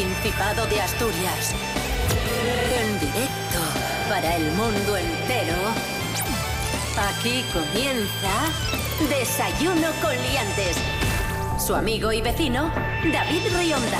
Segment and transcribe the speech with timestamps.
[0.00, 1.54] Principado de Asturias.
[2.74, 3.60] En directo
[4.08, 5.52] para el mundo entero.
[7.10, 8.48] Aquí comienza
[9.10, 10.78] Desayuno con Liantes.
[11.58, 12.72] Su amigo y vecino,
[13.12, 13.98] David Rionda.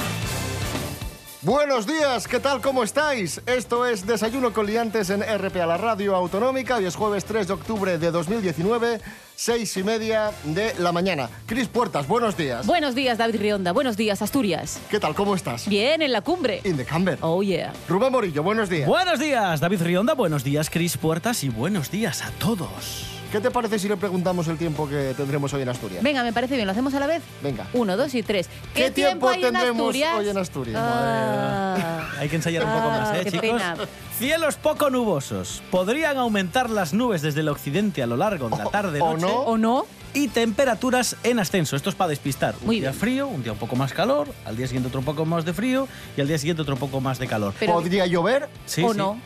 [1.43, 2.62] Buenos días, ¿qué tal?
[2.62, 3.43] ¿Cómo estáis?
[3.45, 6.77] Esto es Desayuno con Liantes en RP a la Radio Autonómica.
[6.77, 9.01] Hoy es jueves 3 de octubre de 2019,
[9.41, 11.30] seis y media de la mañana.
[11.47, 12.67] Cris Puertas, buenos días.
[12.67, 13.73] Buenos días, David Rionda.
[13.73, 14.79] Buenos días, Asturias.
[14.91, 15.15] ¿Qué tal?
[15.15, 15.66] ¿Cómo estás?
[15.66, 16.61] Bien, en la cumbre.
[16.65, 17.16] In the camber.
[17.23, 17.73] Oh, yeah.
[17.89, 18.87] Rubén Morillo, buenos días.
[18.87, 20.13] Buenos días, David Rionda.
[20.13, 21.43] Buenos días, Cris Puertas.
[21.43, 23.20] Y buenos días a todos.
[23.33, 26.02] ¿Qué te parece si le preguntamos el tiempo que tendremos hoy en Asturias?
[26.02, 26.66] Venga, me parece bien.
[26.66, 27.23] ¿Lo hacemos a la vez?
[27.43, 27.65] Venga.
[27.75, 28.48] Uno, dos y tres.
[28.75, 30.15] ¿Qué tiempo hay en tendremos Asturias?
[30.18, 30.82] hoy en Asturias?
[30.85, 32.09] Ah.
[32.19, 33.41] Hay que ensayar un poco Ah, más, ¿eh, qué chicos?
[33.49, 33.77] pena.
[34.19, 35.63] Cielos poco nubosos.
[35.71, 39.27] Podrían aumentar las nubes desde el occidente a lo largo de la tarde o noche.
[39.27, 39.41] no.
[39.43, 39.87] ¿O no?
[40.13, 41.76] Y temperaturas en ascenso.
[41.76, 42.57] Esto es para despistar.
[42.63, 43.01] Un Muy día bien.
[43.01, 45.87] frío, un día un poco más calor, al día siguiente otro poco más de frío
[46.16, 47.54] y al día siguiente otro poco más de calor.
[47.60, 48.99] Pero- Podría llover, Sí, ¿O sí.
[48.99, 49.21] no?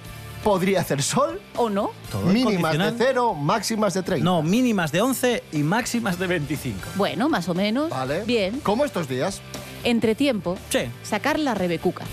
[0.44, 1.90] Podría hacer sol, ¿O no?
[2.12, 2.94] Todo es mínimas de condicional.
[2.98, 4.24] cero, máximas de 30.
[4.24, 6.78] No, mínimas de 11 y máximas de 25.
[6.96, 7.88] Bueno, más o menos.
[7.90, 8.22] Vale.
[8.24, 8.60] Bien.
[8.60, 9.40] ¿Cómo estos días?
[9.82, 12.04] Entre tiempo, Che, sacar la rebecuca.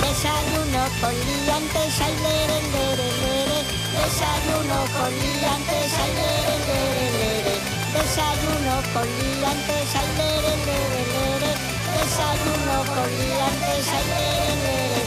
[0.00, 3.58] Desayuno con liantes, ay, lere, lere, lere.
[3.96, 7.54] Desayuno con liantes, ay, lere, lere, lere.
[7.96, 11.52] Desayuno con liantes, ay, lere, lere, lere.
[11.96, 15.05] Desayuno con liantes, ay, lere, lere.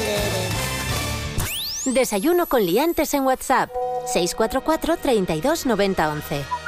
[1.94, 3.70] Desayuno con liantes en WhatsApp.
[4.06, 6.59] 644 32 90 11.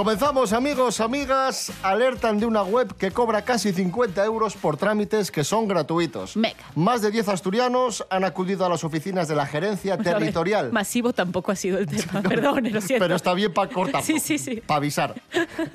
[0.00, 1.70] Comenzamos, amigos, amigas.
[1.82, 6.38] Alertan de una web que cobra casi 50 euros por trámites que son gratuitos.
[6.38, 6.56] Mega.
[6.74, 10.72] Más de 10 asturianos han acudido a las oficinas de la gerencia ver, territorial.
[10.72, 12.22] Masivo tampoco ha sido el tema.
[12.28, 13.04] Perdón, lo siento.
[13.04, 14.02] Pero está bien para cortar.
[14.10, 14.62] Sí, sí, sí.
[14.66, 15.20] Para avisar.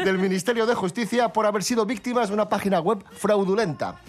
[0.04, 4.02] Del Ministerio de Justicia por haber sido víctimas de una página web fraudulenta.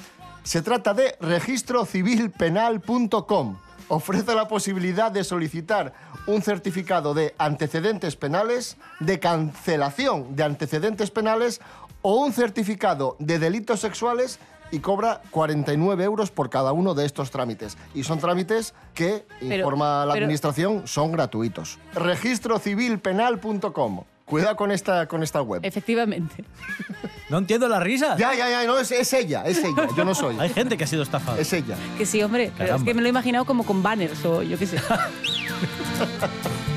[0.44, 3.65] Se trata de registrocivilpenal.com.
[3.88, 5.92] Ofrece la posibilidad de solicitar
[6.26, 11.60] un certificado de antecedentes penales, de cancelación de antecedentes penales
[12.02, 14.38] o un certificado de delitos sexuales
[14.72, 17.76] y cobra 49 euros por cada uno de estos trámites.
[17.94, 21.78] Y son trámites que, Pero- informa la pero- Administración, son gratuitos.
[21.94, 24.02] Registrocivilpenal.com.
[24.26, 25.60] Cuidado con esta, con esta web.
[25.64, 26.44] Efectivamente.
[27.30, 28.16] no entiendo la risa.
[28.18, 30.36] Ya, ya, ya, no, es, es ella, es ella, yo no soy.
[30.40, 31.38] Hay gente que ha sido estafada.
[31.38, 31.76] Es ella.
[31.96, 32.50] Que sí, hombre.
[32.58, 32.84] Pero es Caramba.
[32.84, 34.76] que me lo he imaginado como con banners o yo qué sé.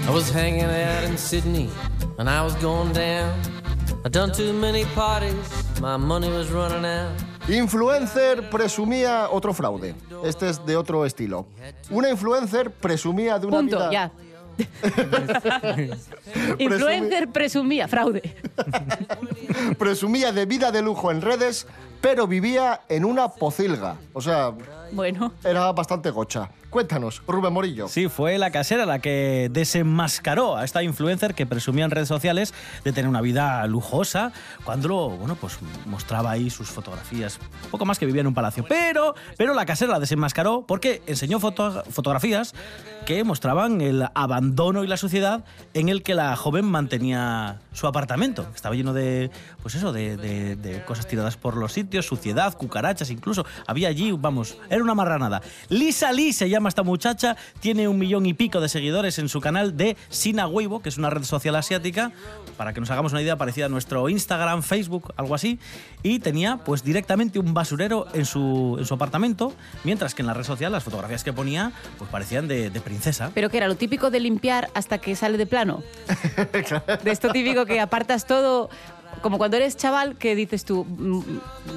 [0.08, 1.70] I was hanging out in Sydney
[2.18, 3.32] and I was going down.
[4.06, 5.36] I done too many parties,
[5.82, 7.12] my money was running out.
[7.50, 9.96] Influencer presumía otro fraude.
[10.24, 11.48] Este es de otro estilo.
[11.90, 13.92] Una influencer presumía de una Punto, vida...
[13.92, 14.12] ya.
[16.60, 18.36] Influencer presumía fraude.
[19.78, 21.68] presumía de vida de lujo en redes,
[22.02, 23.96] pero vivía en una pocilga.
[24.14, 24.54] O sea,
[24.92, 26.50] Bueno, era bastante gocha.
[26.70, 27.88] Cuéntanos, Rubén Morillo.
[27.88, 32.54] Sí, fue la casera la que desenmascaró a esta influencer que presumía en redes sociales
[32.84, 34.32] de tener una vida lujosa
[34.64, 35.58] cuando, bueno, pues
[35.88, 37.40] mostraba ahí sus fotografías.
[37.72, 38.64] Poco más que vivía en un palacio.
[38.70, 42.54] Pero, pero la casera la desenmascaró porque enseñó foto- fotografías
[43.08, 45.44] que mostraban el abandono y la suciedad
[45.74, 48.46] en el que la joven mantenía su apartamento.
[48.54, 49.32] Estaba lleno de,
[49.64, 53.44] pues eso, de, de- de cosas tiradas por los sitios, suciedad, cucarachas incluso.
[53.66, 55.42] Había allí, vamos, era una marranada.
[55.70, 59.40] Lisa Lee se llama esta muchacha, tiene un millón y pico de seguidores en su
[59.40, 62.12] canal de Sina Weibo, que es una red social asiática,
[62.58, 65.60] para que nos hagamos una idea parecida a nuestro Instagram, Facebook, algo así,
[66.04, 69.54] y tenía pues directamente un basurero en su, en su apartamento,
[69.84, 73.32] mientras que en la red social las fotografías que ponía pues parecían de, de princesa.
[73.34, 75.84] pero que era lo típico de limpiar hasta que sale de plano.
[77.04, 78.70] De esto típico que apartas todo.
[79.22, 81.22] Como cuando eres chaval que dices tú, mm,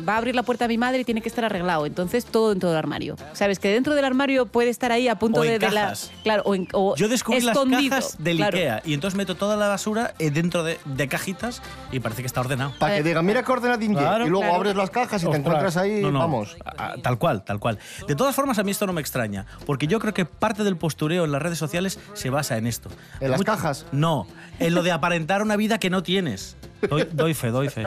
[0.08, 1.86] va a abrir la puerta a mi madre y tiene que estar arreglado.
[1.86, 3.16] Entonces todo en todo el armario.
[3.32, 5.80] Sabes que dentro del armario puede estar ahí a punto O en de, de la.
[5.82, 6.12] cajas.
[6.22, 7.96] Claro, o, en- o Yo descubrí escondido.
[7.96, 8.56] las cajas del claro.
[8.56, 12.26] Ikea y entonces meto toda la basura eh, dentro de, de cajitas y parece que
[12.26, 12.74] está ordenado.
[12.78, 14.56] Para que digan, mira qué ordenadín lleva", Claro, y luego claro.
[14.56, 16.56] abres las cajas y te encuentras ahí, No, no, vamos.
[16.64, 17.78] a- a- tal cual, tal cual.
[18.06, 20.76] De todas formas, a mí esto no me extraña, porque yo creo que parte del
[20.76, 22.88] postureo en las redes sociales se basa en esto.
[23.20, 23.86] ¿En las cajas?
[23.90, 24.28] No,
[24.60, 26.56] en lo de aparentar una vida que no tienes.
[26.88, 27.84] Doy, doy fe, doy fe.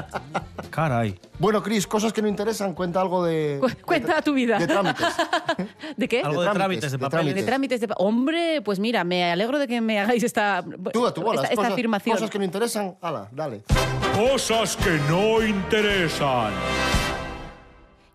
[0.70, 1.20] Caray.
[1.40, 3.58] Bueno, Cris, cosas que no interesan, cuenta algo de...
[3.60, 4.58] Cu- Cuenta tu vida.
[4.58, 5.08] De trámites.
[5.98, 6.22] ¿De qué?
[6.22, 7.36] Algo de trámites de papeles.
[7.36, 10.64] De trámites de pa- Hombre, pues mira, me alegro de que me hagáis esta,
[10.94, 11.42] Tú a tu bola.
[11.42, 12.16] esta, esta cosas, afirmación.
[12.16, 13.64] Cosas que no interesan, ala, dale.
[14.16, 16.54] Cosas que no interesan.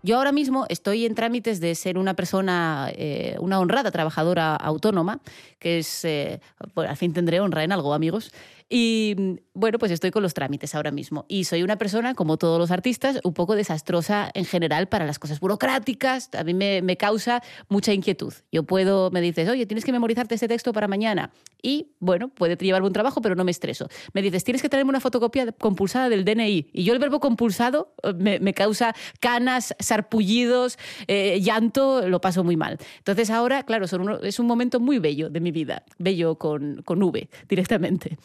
[0.03, 5.19] Yo ahora mismo estoy en trámites de ser una persona, eh, una honrada trabajadora autónoma,
[5.59, 6.41] que es, eh,
[6.73, 8.31] bueno, al fin tendré honra en algo, amigos.
[8.73, 11.25] Y mm, bueno, pues estoy con los trámites ahora mismo.
[11.27, 15.19] Y soy una persona, como todos los artistas, un poco desastrosa en general para las
[15.19, 16.29] cosas burocráticas.
[16.37, 18.33] A mí me, me causa mucha inquietud.
[18.49, 21.31] Yo puedo, me dices, oye, tienes que memorizarte este texto para mañana.
[21.61, 23.89] Y bueno, puede llevarme un trabajo, pero no me estreso.
[24.13, 26.69] Me dices, tienes que traerme una fotocopia compulsada del DNI.
[26.71, 32.45] Y yo el verbo compulsado eh, me, me causa canas, sarpullidos, eh, llanto, lo paso
[32.45, 32.77] muy mal.
[32.99, 35.83] Entonces ahora, claro, son uno- es un momento muy bello de mi vida.
[35.97, 38.17] Bello con, con V directamente.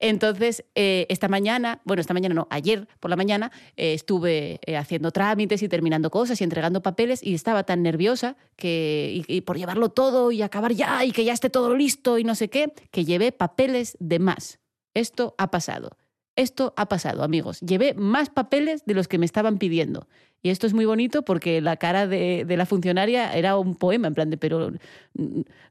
[0.00, 4.76] Entonces, eh, esta mañana, bueno, esta mañana no, ayer por la mañana, eh, estuve eh,
[4.78, 9.58] haciendo trámites y terminando cosas y entregando papeles y estaba tan nerviosa que, y, por
[9.58, 12.72] llevarlo todo y acabar ya y que ya esté todo listo y no sé qué,
[12.90, 14.58] que llevé papeles de más.
[14.94, 15.98] Esto ha pasado.
[16.34, 17.60] Esto ha pasado, amigos.
[17.60, 20.08] Llevé más papeles de los que me estaban pidiendo.
[20.42, 24.14] Y esto es muy bonito porque la cara de, la funcionaria era un poema, en
[24.14, 24.72] plan de, pero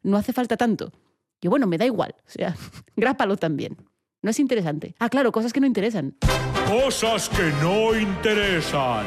[0.04, 0.92] no hace falta tanto.
[1.42, 2.14] Y bueno, me da igual.
[2.28, 2.56] O sea,
[2.96, 3.78] grápalo también.
[4.22, 4.96] No es interesante.
[5.00, 6.16] Ah, claro, cosas que no interesan.
[6.68, 9.06] Cosas que no interesan.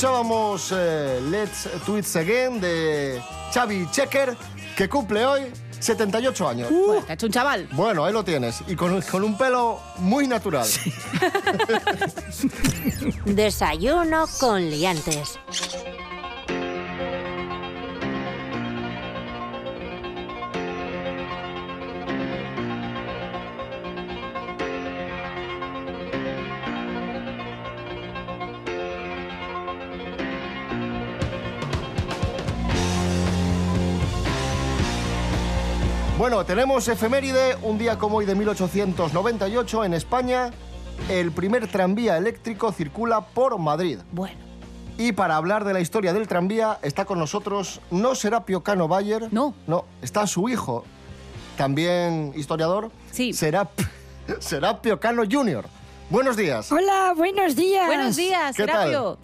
[0.00, 3.20] Escuchábamos eh, Let's Twist Again de
[3.52, 4.34] Xavi Checker,
[4.74, 6.70] que cumple hoy 78 años.
[6.70, 7.68] Bueno, te ha hecho un chaval.
[7.72, 8.62] Bueno, ahí lo tienes.
[8.66, 10.66] Y con, con un pelo muy natural.
[13.26, 15.38] Desayuno con liantes.
[36.30, 40.52] Bueno, tenemos efeméride, un día como hoy de 1898 en España,
[41.08, 43.98] el primer tranvía eléctrico circula por Madrid.
[44.12, 44.36] Bueno,
[44.96, 49.26] Y para hablar de la historia del tranvía está con nosotros no Serapio Cano Bayer.
[49.32, 49.56] No.
[49.66, 50.84] No, está su hijo,
[51.56, 52.92] también historiador.
[53.10, 53.30] Sí.
[53.32, 53.70] Serap-
[54.38, 55.64] Serapio Cano Jr.
[56.10, 56.70] Buenos días.
[56.70, 57.86] Hola, buenos días.
[57.88, 59.16] buenos días, ¿Qué tal?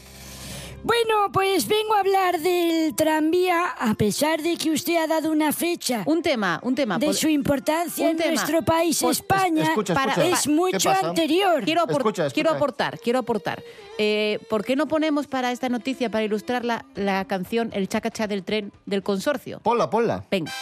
[0.87, 5.52] Bueno, pues vengo a hablar del tranvía, a pesar de que usted ha dado una
[5.52, 6.97] fecha Un tema, un tema.
[6.97, 8.31] de su importancia en tema.
[8.35, 10.28] nuestro país, Pues, España, escucha, Para- escucha.
[10.28, 11.64] es ¿Qué mucho anterior.
[11.64, 12.35] Quiero, apor- Escucha, escucha.
[12.35, 13.64] quiero aportar, quiero aportar.
[13.99, 18.45] Eh, ¿Por qué no ponemos para esta noticia, para ilustrarla, la canción El chacachá del
[18.45, 19.59] tren del consorcio?
[19.64, 20.25] Ponla, ponla.
[20.31, 20.52] Venga.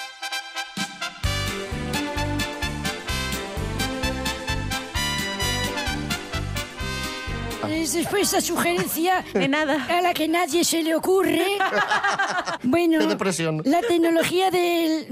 [7.68, 9.84] Después esa sugerencia De nada.
[9.88, 11.42] a la que nadie se le ocurre.
[12.62, 13.60] Bueno, Qué depresión.
[13.64, 15.06] la tecnología del,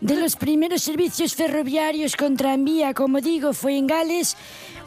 [0.00, 4.36] de los primeros servicios ferroviarios con tranvía, como digo, fue en Gales.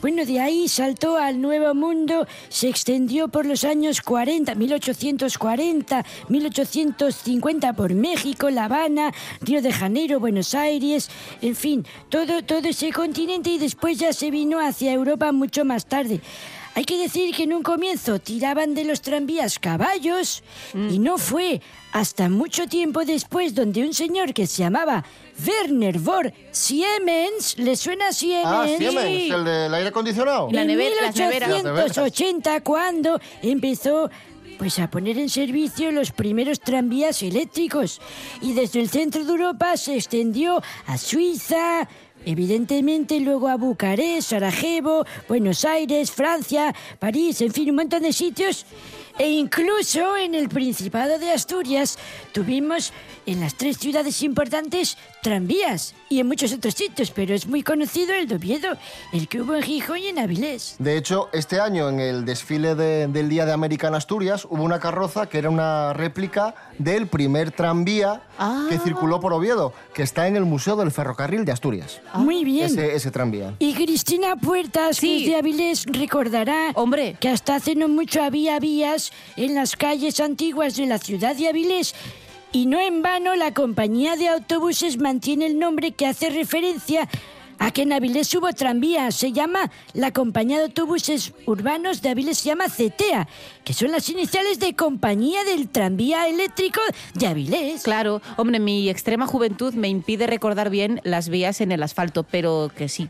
[0.01, 7.74] Bueno, de ahí saltó al Nuevo Mundo, se extendió por los años 40, 1840, 1850
[7.74, 9.12] por México, La Habana,
[9.42, 11.10] Río de Janeiro, Buenos Aires,
[11.42, 15.86] en fin, todo, todo ese continente y después ya se vino hacia Europa mucho más
[15.86, 16.20] tarde.
[16.74, 20.42] Hay que decir que en un comienzo tiraban de los tranvías caballos
[20.74, 21.62] y no fue
[21.92, 25.04] hasta mucho tiempo después donde un señor que se llamaba
[25.46, 28.46] Werner von Siemens, ¿le suena Siemens?
[28.48, 30.48] Ah, Siemens, el del aire acondicionado.
[30.51, 31.50] La en nevera- las neveras.
[31.50, 31.98] Las neveras.
[31.98, 34.10] 1880 cuando empezó
[34.58, 38.00] pues a poner en servicio los primeros tranvías eléctricos
[38.42, 41.90] y desde el centro de Europa se extendió a Suiza,
[42.25, 48.66] evidentemente luego a Bucarest, Sarajevo, Buenos Aires, Francia, París, en fin, un montón de sitios.
[49.18, 52.00] E incluso en el Principado de Asturias
[52.32, 52.94] tuvimos
[53.25, 58.13] en las tres ciudades importantes tranvías y en muchos otros sitios, pero es muy conocido
[58.13, 58.78] el de Oviedo,
[59.13, 60.75] el que hubo en Gijón y en Avilés.
[60.80, 64.63] De hecho, este año en el desfile de- del Día de América en Asturias hubo
[64.63, 68.66] una carroza que era una réplica del primer tranvía Ah.
[68.70, 72.01] que circuló por Oviedo, que está en el Museo del Ferrocarril de Asturias.
[72.16, 72.66] Muy bien.
[72.66, 73.54] Ese, ese tranvía.
[73.60, 75.24] Y Cristina Puertas, que Sí.
[75.24, 77.16] es de Avilés, recordará Hombre.
[77.20, 81.48] que hasta hace no mucho había vías en las calles antiguas de la ciudad de
[81.48, 81.94] Avilés.
[82.53, 87.08] Y no en vano la compañía de autobuses mantiene el nombre que hace referencia
[87.60, 89.12] a que en Avilés hubo tranvía.
[89.12, 93.27] Se llama la compañía de autobuses urbanos de Avilés, se llama CETEA,
[93.63, 96.81] que son las iniciales de compañía del tranvía eléctrico
[97.13, 97.84] de Avilés.
[97.84, 102.72] Claro, hombre, mi extrema juventud me impide recordar bien las vías en el asfalto, pero
[102.75, 103.10] que sí.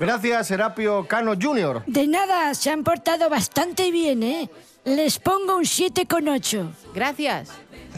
[0.00, 1.84] Gracias, Serapio Cano Jr.
[1.86, 4.50] De nada, se han portado bastante bien, ¿eh?
[4.84, 6.70] Les pongo un 7,8.
[6.94, 7.50] Gracias.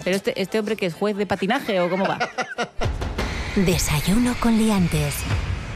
[0.04, 2.18] Pero este, este hombre que es juez de patinaje o cómo va.
[3.56, 5.16] Desayuno con liantes.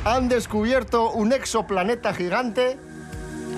[0.05, 2.77] Han descubierto un exoplaneta gigante,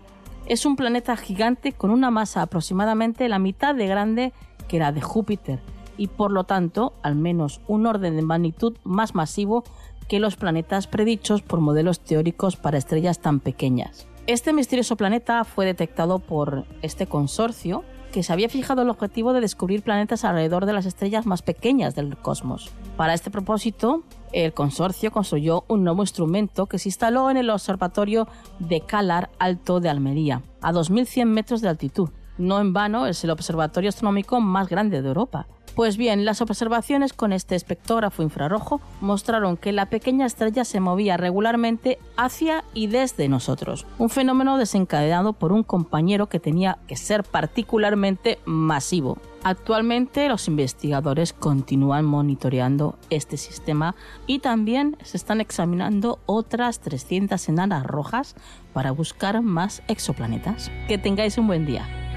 [0.49, 4.33] es un planeta gigante con una masa aproximadamente la mitad de grande
[4.67, 5.61] que la de Júpiter
[5.99, 9.63] y por lo tanto al menos un orden de magnitud más masivo
[10.09, 14.07] que los planetas predichos por modelos teóricos para estrellas tan pequeñas.
[14.27, 19.41] Este misterioso planeta fue detectado por este consorcio que se había fijado el objetivo de
[19.41, 22.71] descubrir planetas alrededor de las estrellas más pequeñas del cosmos.
[22.97, 28.29] Para este propósito, el consorcio construyó un nuevo instrumento que se instaló en el Observatorio
[28.59, 32.11] de Calar Alto de Almería, a 2.100 metros de altitud.
[32.39, 35.47] No en vano es el observatorio astronómico más grande de Europa.
[35.79, 41.17] Pues bien, las observaciones con este espectrógrafo infrarrojo mostraron que la pequeña estrella se movía
[41.17, 47.23] regularmente hacia y desde nosotros, un fenómeno desencadenado por un compañero que tenía que ser
[47.23, 49.19] particularmente masivo.
[49.45, 53.95] Actualmente los investigadores continúan monitoreando este sistema
[54.27, 58.35] y también se están examinando otras 300 enanas rojas
[58.73, 60.73] para buscar más exoplanetas.
[60.89, 62.08] Que tengáis un buen día.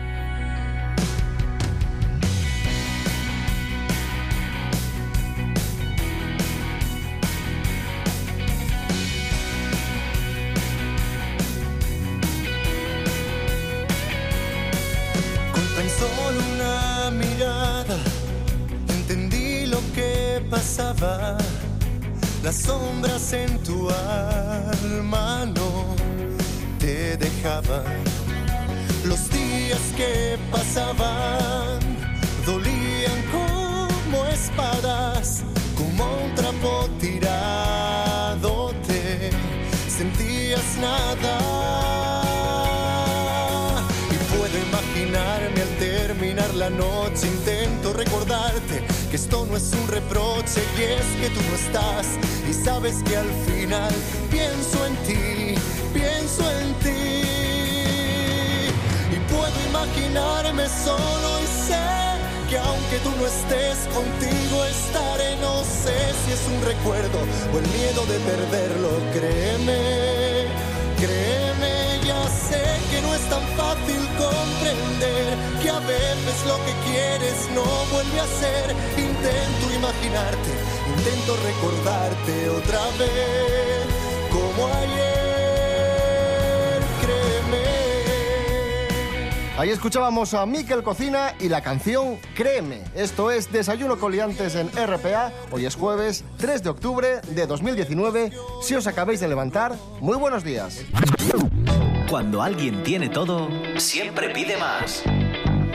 [16.02, 17.98] Solo una mirada
[18.90, 21.38] entendí lo que pasaba.
[22.44, 25.96] Las sombras en tu alma no
[26.80, 28.00] te dejaban.
[29.06, 31.80] Los días que pasaban
[32.46, 35.44] dolían como espadas,
[35.78, 39.30] como un trapo tirado te
[39.98, 42.11] sentías nada.
[49.12, 52.08] Que esto no es un reproche y es que tú no estás
[52.50, 53.92] y sabes que al final
[54.32, 55.56] pienso en ti,
[55.94, 57.24] pienso en ti.
[59.12, 62.02] Y puedo imaginarme solo y sé
[62.50, 65.36] que aunque tú no estés contigo estaré.
[65.42, 67.20] No sé si es un recuerdo
[67.54, 68.92] o el miedo de perderlo.
[69.12, 69.81] Créeme,
[77.12, 78.76] quieres no vuelve a ser.
[78.98, 80.52] Intento imaginarte,
[80.98, 83.86] intento recordarte otra vez
[84.32, 85.22] como ayer.
[87.02, 87.64] Créeme.
[89.58, 92.84] Ahí escuchábamos a Miquel Cocina y la canción Créeme.
[92.96, 95.32] Esto es Desayuno con Liantes en RPA.
[95.52, 98.32] Hoy es jueves 3 de octubre de 2019.
[98.62, 100.84] Si os acabáis de levantar, muy buenos días.
[102.10, 105.04] Cuando alguien tiene todo, siempre pide más.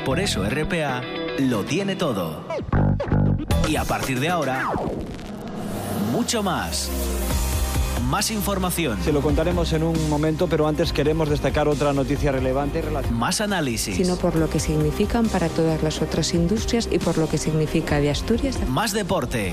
[0.05, 1.03] Por eso RPA
[1.39, 2.45] lo tiene todo.
[3.69, 4.71] Y a partir de ahora,
[6.13, 6.91] mucho más.
[8.09, 9.03] Más información.
[9.03, 12.83] Se lo contaremos en un momento, pero antes queremos destacar otra noticia relevante.
[13.11, 13.97] Más análisis.
[13.97, 17.99] sino por lo que significan para todas las otras industrias y por lo que significa
[17.99, 18.57] de Asturias.
[18.69, 19.53] Más deporte.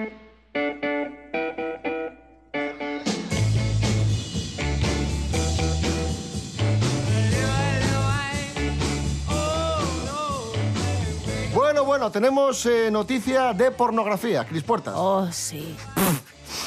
[12.11, 14.43] Bueno, tenemos eh, noticia de pornografía.
[14.43, 14.93] Cris Puertas.
[14.97, 15.75] Oh, sí.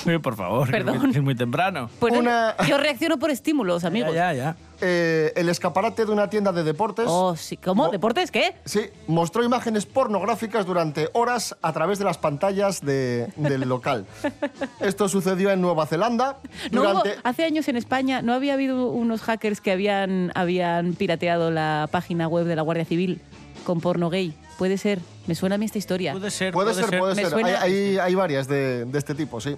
[0.07, 1.11] Eh, Por favor, Perdón.
[1.15, 1.91] es muy temprano.
[2.01, 4.15] Bueno, Una- Yo reacciono por estímulos, amigos.
[4.15, 4.57] Ya, ya.
[4.81, 7.05] Eh, el escaparate de una tienda de deportes.
[7.07, 7.59] Oh, sí.
[7.59, 7.89] ¿Cómo?
[7.91, 8.55] ¿Deportes qué?
[8.65, 14.07] Sí, mostró imágenes pornográficas durante horas a través de las pantallas de- del local.
[14.81, 16.39] Esto sucedió en Nueva Zelanda.
[16.71, 17.17] No hubo- Durante...
[17.23, 22.27] hace años en España no había habido unos hackers que habían, habían pirateado la página
[22.27, 23.21] web de la Guardia Civil
[23.65, 24.35] con porno gay.
[24.59, 25.01] Puede ser.
[25.27, 26.13] Me suena a mí esta historia.
[26.13, 27.31] Puede ser, Puede ser, puede ser.
[27.31, 29.57] suena- Hay, hay- hay varias de, de este tipo, sí.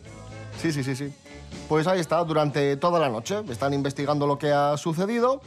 [0.62, 1.12] Sí, sí, sí, sí.
[1.68, 3.37] Pues ahí está, durante toda la noche.
[3.50, 5.42] Están investigando lo que ha sucedido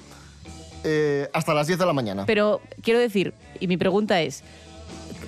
[0.84, 2.26] eh, hasta las 10 de la mañana.
[2.26, 4.44] Pero quiero decir, y mi pregunta es,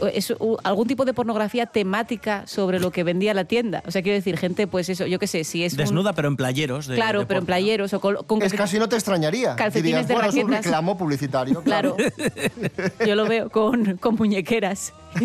[0.07, 0.33] ¿es
[0.63, 3.83] algún tipo de pornografía temática sobre lo que vendía la tienda?
[3.85, 6.27] O sea, quiero decir, gente, pues eso, yo qué sé, si es un- Desnuda, pero
[6.27, 6.87] en playeros.
[6.87, 7.53] de- claro, de pero en porno.
[7.55, 9.55] playeros o con, con Es casi no te extrañaría.
[9.55, 10.65] Calcetines Dirías, de bueno, es un raquetas".
[10.65, 11.61] reclamo publicitario.
[11.71, 11.95] Claro.
[13.05, 14.93] Yo lo veo con, con muñequeras.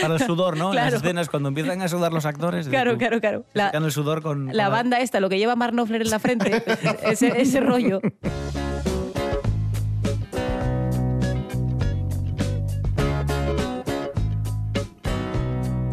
[0.00, 0.66] Para el sudor, ¿no?
[0.66, 0.90] En Claro.
[0.90, 2.68] las escenas, cuando empiezan a sudar los actores.
[2.68, 3.44] Claro, tú- claro, claro.
[3.54, 4.48] La- el sudor con.
[4.56, 6.62] La con banda esta, lo que lleva Mark Knopfler en la frente,
[7.04, 8.00] ese, ese rollo.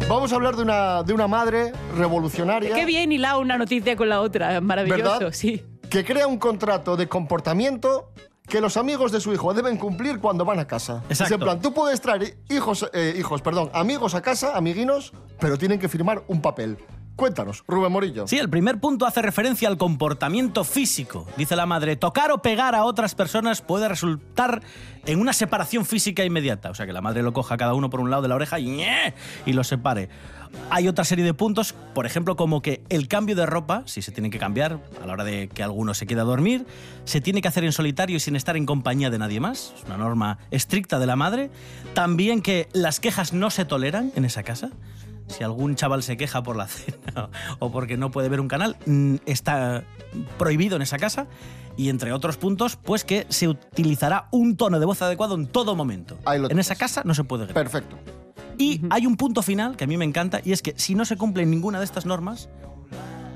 [0.08, 2.74] Vamos a hablar de una, de una madre revolucionaria.
[2.74, 5.32] Qué bien hilado una noticia con la otra, maravilloso, ¿Verdad?
[5.32, 5.64] sí.
[5.88, 8.12] Que crea un contrato de comportamiento
[8.46, 11.02] que los amigos de su hijo deben cumplir cuando van a casa.
[11.08, 11.24] Exacto.
[11.24, 15.56] Es en plan, tú puedes traer hijos, eh, hijos, perdón, amigos a casa, amiguinos, pero
[15.56, 16.76] tienen que firmar un papel.
[17.16, 18.26] Cuéntanos, Rubén Morillo.
[18.26, 21.26] Sí, el primer punto hace referencia al comportamiento físico.
[21.36, 24.62] Dice la madre, tocar o pegar a otras personas puede resultar
[25.06, 26.70] en una separación física inmediata.
[26.70, 28.58] O sea, que la madre lo coja cada uno por un lado de la oreja
[28.58, 28.82] y,
[29.46, 30.08] y lo separe.
[30.70, 34.12] Hay otra serie de puntos, por ejemplo, como que el cambio de ropa, si se
[34.12, 36.66] tiene que cambiar a la hora de que alguno se quede a dormir,
[37.04, 39.72] se tiene que hacer en solitario y sin estar en compañía de nadie más.
[39.76, 41.50] Es una norma estricta de la madre.
[41.94, 44.70] También que las quejas no se toleran en esa casa.
[45.26, 48.76] Si algún chaval se queja por la cena o porque no puede ver un canal,
[48.86, 49.84] mm, está
[50.38, 51.26] prohibido en esa casa.
[51.76, 55.74] Y entre otros puntos, pues que se utilizará un tono de voz adecuado en todo
[55.74, 56.16] momento.
[56.26, 57.64] En esa casa no se puede gritar.
[57.64, 57.98] Perfecto.
[58.58, 61.04] Y hay un punto final que a mí me encanta y es que si no
[61.04, 62.48] se cumplen ninguna de estas normas,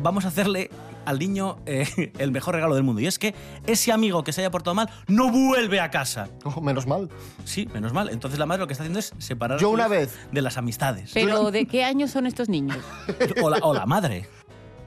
[0.00, 0.70] vamos a hacerle
[1.08, 3.00] al niño eh, el mejor regalo del mundo.
[3.00, 3.34] Y es que
[3.66, 6.28] ese amigo que se haya portado mal no vuelve a casa.
[6.44, 7.08] Oh, menos mal.
[7.44, 8.10] Sí, menos mal.
[8.10, 11.10] Entonces la madre lo que está haciendo es separar Yo una vez- de las amistades.
[11.14, 12.78] Pero ¿de qué años son estos niños?
[13.42, 14.28] O la, o la madre.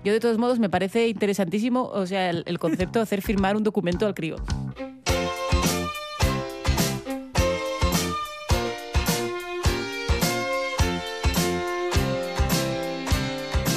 [0.03, 3.55] Yo de todos modos me parece interesantísimo, o sea, el, el concepto de hacer firmar
[3.55, 4.35] un documento al crío.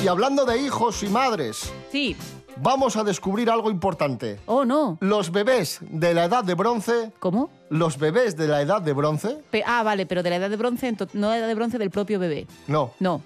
[0.02, 2.14] Y hablando de hijos y madres, Sí.
[2.56, 4.40] Vamos a descubrir algo importante.
[4.46, 4.98] Oh, no.
[5.00, 7.12] Los bebés de la edad de bronce.
[7.18, 7.50] ¿Cómo?
[7.70, 9.38] Los bebés de la edad de bronce.
[9.50, 11.54] Pe- ah, vale, pero de la edad de bronce, ento- no de la edad de
[11.54, 12.46] bronce del propio bebé.
[12.66, 12.92] No.
[13.00, 13.22] No.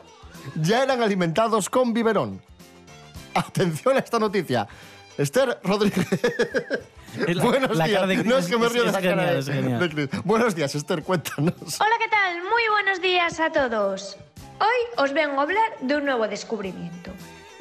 [0.63, 2.41] Ya eran alimentados con biberón.
[3.35, 4.67] Atención a esta noticia.
[5.17, 6.07] Esther Rodríguez.
[7.27, 7.97] La- Buenos la días.
[8.01, 9.81] cara de no es que me río de la cara genial, de- es genial.
[9.81, 10.25] de Cris.
[10.25, 11.55] Buenos días, Esther, cuéntanos.
[11.81, 12.37] Hola, ¿qué tal?
[12.43, 14.17] Muy buenos días a todos.
[14.61, 17.08] Hoy os vengo a hablar de un nuevo descubrimiento.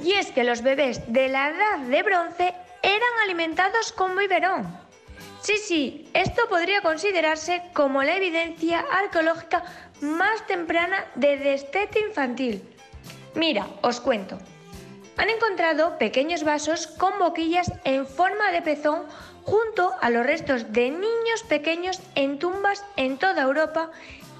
[0.07, 4.65] Y es que los bebés de la edad de bronce eran alimentados con biberón.
[5.41, 9.65] Sí, sí, esto podría considerarse como la evidencia arqueológica
[9.99, 12.63] más temprana de destete infantil.
[13.35, 14.37] Mira, os cuento.
[15.17, 19.03] Han encontrado pequeños vasos con boquillas en forma de pezón
[19.43, 23.91] junto a los restos de niños pequeños en tumbas en toda Europa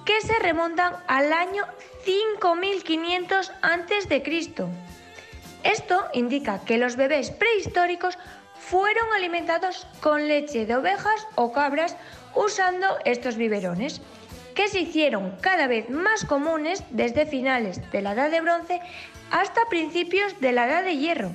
[0.06, 1.66] que se remontan al año
[2.06, 4.24] 5500 a.C.
[5.64, 8.18] Esto indica que los bebés prehistóricos
[8.60, 11.96] fueron alimentados con leche de ovejas o cabras
[12.36, 14.02] usando estos biberones,
[14.56, 18.82] que se hicieron cada vez más comunes desde finales de la Edad de Bronce
[19.32, 21.32] hasta principios de la Edad de Hierro.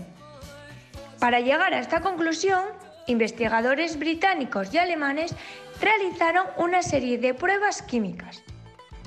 [1.20, 2.64] Para llegar a esta conclusión,
[3.06, 5.34] investigadores británicos y alemanes
[5.80, 8.42] realizaron una serie de pruebas químicas.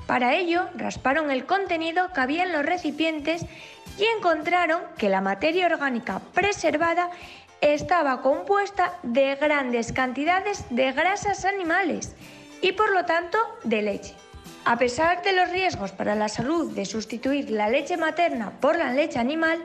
[0.06, 3.44] Para ello, rasparon el contenido que había en los recipientes
[3.98, 7.10] y encontraron que la materia orgánica preservada
[7.60, 12.14] estaba compuesta de grandes cantidades de grasas animales
[12.62, 14.14] y por lo tanto de leche.
[14.64, 18.92] A pesar de los riesgos para la salud de sustituir la leche materna por la
[18.92, 19.64] leche animal,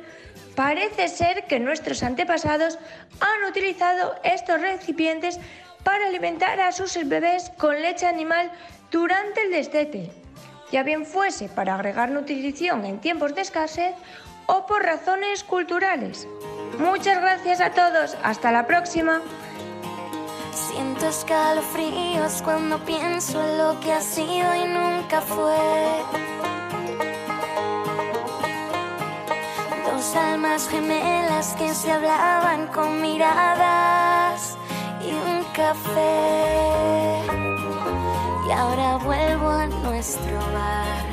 [0.56, 2.78] parece ser que nuestros antepasados
[3.20, 5.40] han utilizado estos recipientes
[5.84, 8.52] para alimentar a sus bebés con leche animal
[8.92, 10.12] durante el destete,
[10.72, 13.94] ya bien fuese para agregar nutrición en tiempos de escasez
[14.46, 16.28] o por razones culturales.
[16.80, 19.22] Muchas gracias a todos, hasta la próxima.
[20.54, 25.56] Siento escalofríos cuando pienso en lo que ha sido y nunca fue.
[29.92, 34.58] Dos almas gemelas que se hablaban con miradas
[35.02, 37.41] y un café.
[38.52, 41.06] Y ahora vuelvo a nuestro bar,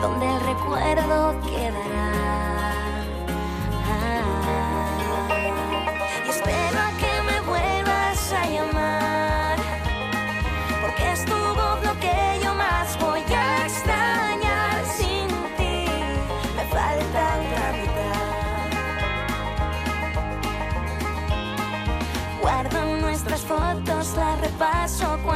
[0.00, 2.12] donde el recuerdo quedará.
[6.24, 9.58] Y espero a que me vuelvas a llamar,
[10.82, 14.84] porque es tu voz lo que yo más voy a extrañar.
[14.96, 15.26] Sin
[15.56, 15.84] ti
[16.54, 18.26] me falta otra mitad.
[22.40, 25.35] Guardo nuestras fotos, las repaso cuando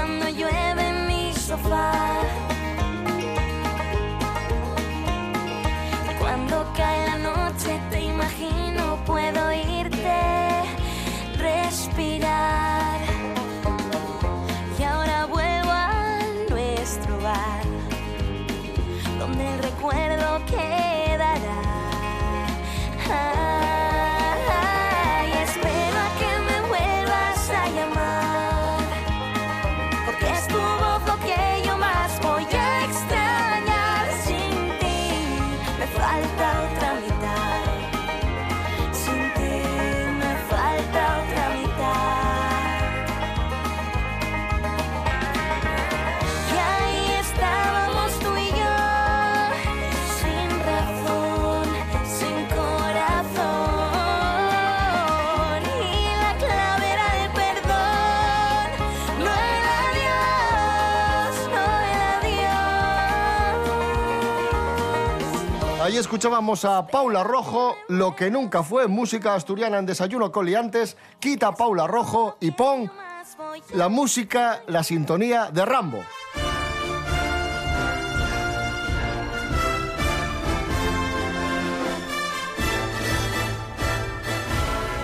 [6.18, 10.20] Cuando cae la noche te imagino, puedo irte,
[11.36, 13.00] respirar.
[14.78, 16.18] Y ahora vuelvo a
[16.48, 17.64] nuestro bar,
[19.18, 21.62] donde el recuerdo quedará.
[23.08, 23.49] Ay,
[66.00, 70.96] escuchábamos a Paula Rojo, lo que nunca fue música asturiana en Desayuno con Liantes.
[71.18, 72.90] Quita a Paula Rojo y pon
[73.74, 76.02] la música, la sintonía de Rambo.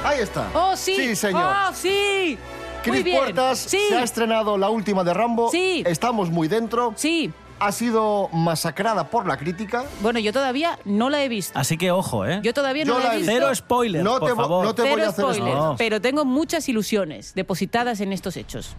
[0.05, 0.49] Ahí está.
[0.55, 0.95] ¡Oh, sí!
[0.97, 1.53] Sí, señor.
[1.69, 2.39] ¡Oh, sí!
[2.85, 3.17] Bien.
[3.17, 3.81] Puertas Sí.
[3.89, 5.51] se ha estrenado la última de Rambo.
[5.51, 5.83] Sí.
[5.85, 6.93] Estamos muy dentro.
[6.95, 7.33] Sí.
[7.59, 9.87] Ha sido masacrada por la crítica.
[10.01, 11.59] Bueno, yo todavía no la he visto.
[11.59, 12.41] Así que ojo, ¿eh?
[12.43, 13.33] Yo todavía no Yo la la he visto.
[13.33, 14.65] Cero spoilers, No por te vo- favor.
[14.67, 15.79] no te voy a hacer spoilers, spoilers.
[15.79, 18.77] pero tengo muchas ilusiones depositadas en estos hechos.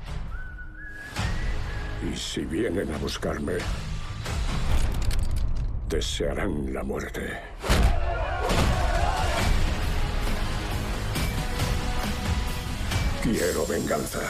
[2.13, 3.53] Y si vienen a buscarme,
[5.89, 7.39] desearán la muerte.
[13.23, 14.21] Quiero venganza.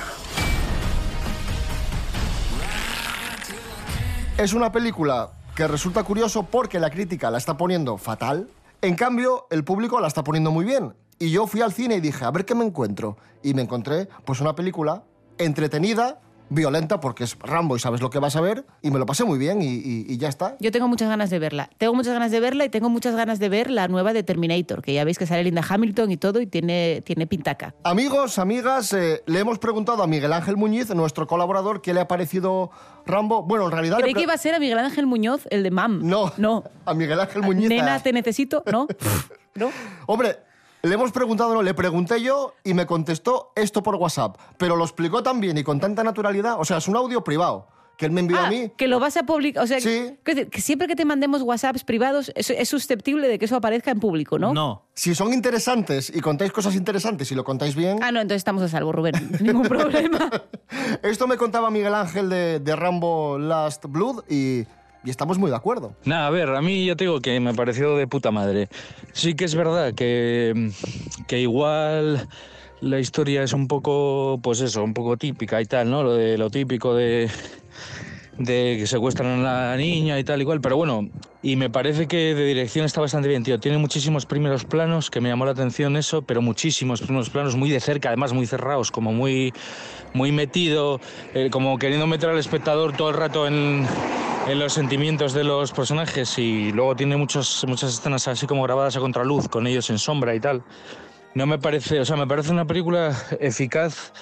[4.37, 8.47] Es una película que resulta curioso porque la crítica la está poniendo fatal.
[8.83, 10.93] En cambio, el público la está poniendo muy bien.
[11.17, 13.17] Y yo fui al cine y dije, a ver qué me encuentro.
[13.41, 15.01] Y me encontré, pues, una película
[15.39, 19.05] entretenida, violenta porque es Rambo y sabes lo que vas a ver, y me lo
[19.05, 20.55] pasé muy bien y, y- y ya está.
[20.59, 21.69] Yo tengo muchas ganas de verla.
[21.77, 24.81] Tengo muchas ganas de verla y tengo muchas ganas de ver la nueva de Terminator,
[24.81, 27.73] que ya veis que sale Linda Hamilton y todo y tiene, tiene pintaca.
[27.83, 32.07] Amigos, amigas, eh, le hemos preguntado a Miguel Ángel Muñiz, nuestro colaborador, qué le ha
[32.07, 32.71] parecido
[33.05, 33.43] Rambo.
[33.43, 33.97] Bueno, en realidad...
[33.99, 36.01] Creí que iba a ser a Miguel Ángel Muñoz, el de MAM.
[36.07, 36.63] No, no.
[36.85, 37.69] a Miguel Ángel Muñiz.
[37.69, 38.03] Nena, ah.
[38.03, 38.87] te necesito, ¿no?
[39.55, 39.71] ¿No?
[40.05, 40.37] Hombre,
[40.87, 44.83] le hemos preguntado, no, le pregunté yo y me contestó esto por WhatsApp, pero lo
[44.83, 48.11] explicó tan bien y con tanta naturalidad, o sea, es un audio privado que él
[48.11, 48.71] me envió a Ah, mí.
[48.77, 49.63] que lo vas a publicar.
[49.63, 53.45] O sea, decir, que siempre que te mandemos WhatsApps privados es, es susceptible de que
[53.45, 54.53] eso aparezca en público, ¿no?
[54.53, 54.83] No.
[54.93, 57.97] Si son interesantes y contáis cosas interesantes y lo contáis bien.
[58.03, 59.15] Ah, no, entonces estamos a salvo, Rubén.
[59.41, 60.29] Ningún problema.
[61.01, 64.65] Esto me contaba Miguel Ángel de, de Rambo Last Blood y,
[65.03, 65.93] y estamos muy de acuerdo.
[66.05, 68.69] Nada, a ver, a mí ya te digo que me pareció de puta madre.
[69.13, 70.71] Sí que es verdad que,
[71.27, 72.27] que igual
[72.81, 76.03] la historia es un poco, pues eso, un poco típica y tal, ¿no?
[76.03, 77.29] Lo de lo típico de,
[78.37, 81.09] de que secuestran a la niña y tal igual, pero bueno,
[81.41, 83.59] y me parece que de dirección está bastante bien, tío.
[83.59, 87.69] Tiene muchísimos primeros planos, que me llamó la atención eso, pero muchísimos primeros planos muy
[87.69, 89.53] de cerca, además muy cerrados, como muy,
[90.13, 90.99] muy metido,
[91.33, 93.87] eh, como queriendo meter al espectador todo el rato en,
[94.49, 98.95] en los sentimientos de los personajes y luego tiene muchos, muchas escenas así como grabadas
[98.95, 100.63] a contraluz, con ellos en sombra y tal.
[101.33, 104.13] No me parece, o sea, me parece una película eficaz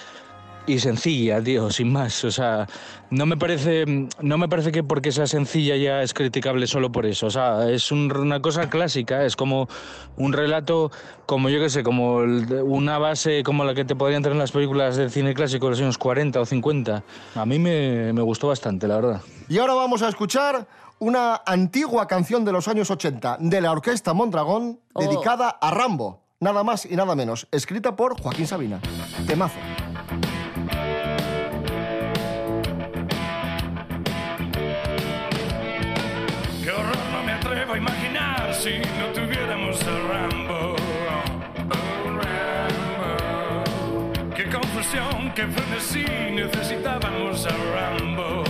[0.67, 2.23] y sencilla, tío, sin más.
[2.23, 2.67] O sea,
[3.09, 3.85] no me parece,
[4.21, 7.27] no me parece que porque sea sencilla ya es criticable solo por eso.
[7.27, 9.67] O sea, es un- una cosa clásica, es como
[10.17, 10.91] un relato,
[11.25, 14.33] como yo qué sé, como el de- una base como la que te podrían tener
[14.33, 17.03] en las películas del cine clásico de los años 40 o 50.
[17.35, 19.21] A mí me, me gustó bastante, la verdad.
[19.49, 24.13] Y ahora vamos a escuchar una antigua canción de los años 80 de la orquesta
[24.13, 25.01] Mondragón Oh.
[25.01, 28.79] dedicada a Rambo, nada más y nada menos, escrita por Joaquín Sabina.
[29.27, 29.59] Temazo.
[38.65, 40.75] Si no tuviéramos a Rambo.
[41.69, 43.13] Oh, Rambo.
[44.35, 48.43] Qué confusión, qué frenesí, necesitábamos a Rambo.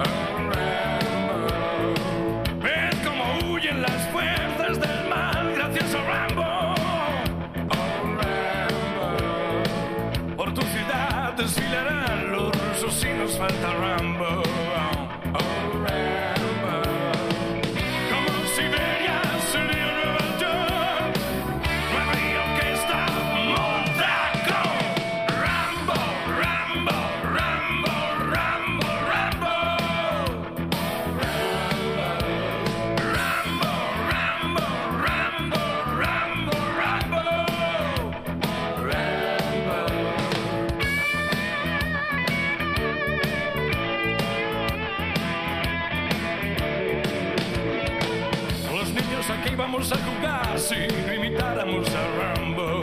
[0.00, 0.37] Oh,
[49.78, 50.74] vamos a jugar si
[51.06, 52.80] no imitáramos a Rambo.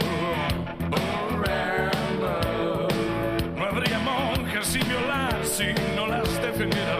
[0.90, 2.88] Oh, Rambo.
[3.54, 6.96] No habría monjas sin violar si no las defendiera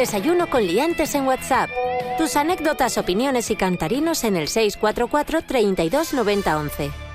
[0.00, 1.68] Desayuno con liantes en WhatsApp.
[2.16, 7.09] Tus anécdotas, opiniones y cantarinos en el 644 32 90 11.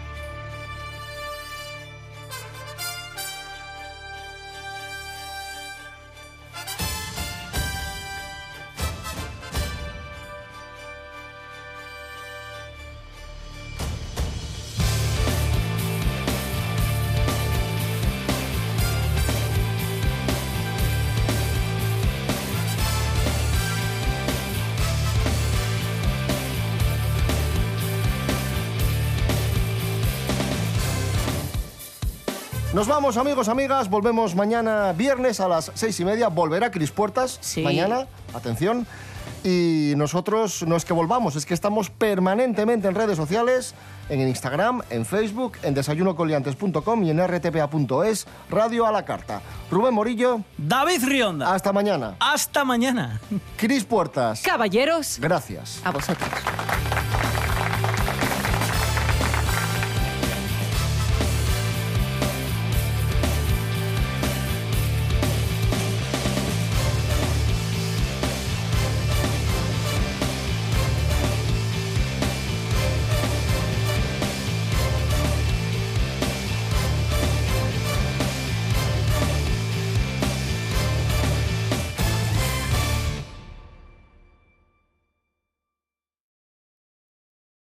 [32.75, 33.89] Nos vamos, amigos, amigas.
[33.89, 36.27] Volvemos mañana viernes a las seis y media.
[36.27, 38.05] Volverá Cris Puertas mañana.
[38.33, 38.85] Atención.
[39.45, 43.75] Y nosotros no es que volvamos, es que estamos permanentemente en redes sociales,
[44.09, 49.41] en Instagram, en Facebook, en desayunocoliantes.com y en rtpa.es, Radio a la Carta.
[49.71, 50.41] Rubén Morillo.
[50.57, 51.53] David Rionda.
[51.53, 52.17] Hasta mañana.
[52.19, 53.21] Hasta mañana.
[53.55, 54.41] Cris Puertas.
[54.41, 55.17] Caballeros.
[55.21, 55.79] Gracias.
[55.85, 56.29] A vosotros.